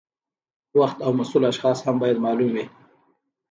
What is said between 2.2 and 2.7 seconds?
معلوم وي.